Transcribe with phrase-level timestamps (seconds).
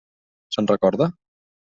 [0.55, 1.11] Se'n recorda?